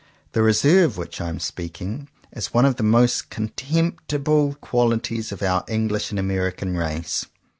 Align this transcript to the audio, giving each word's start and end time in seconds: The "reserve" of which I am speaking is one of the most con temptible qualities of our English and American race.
The 0.31 0.41
"reserve" 0.41 0.93
of 0.93 0.97
which 0.97 1.21
I 1.21 1.29
am 1.29 1.39
speaking 1.39 2.09
is 2.31 2.51
one 2.51 2.65
of 2.65 2.77
the 2.77 2.81
most 2.81 3.29
con 3.29 3.49
temptible 3.49 4.59
qualities 4.59 5.31
of 5.31 5.43
our 5.43 5.63
English 5.67 6.09
and 6.09 6.17
American 6.17 6.75
race. 6.75 7.27